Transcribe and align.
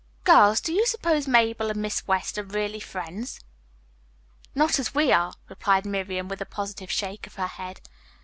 "Girls, 0.23 0.61
do 0.61 0.73
you 0.73 0.87
suppose 0.87 1.27
Mabel 1.27 1.69
and 1.69 1.79
Miss 1.79 2.07
West 2.07 2.39
are 2.39 2.43
really 2.43 2.79
friends?" 2.79 3.39
"Not 4.55 4.79
as 4.79 4.95
we 4.95 5.11
are," 5.11 5.33
replied 5.47 5.85
Miriam, 5.85 6.27
with 6.27 6.41
a 6.41 6.45
positive 6.47 6.89
shake 6.89 7.27
of 7.27 7.35
her 7.35 7.45
head. 7.45 7.81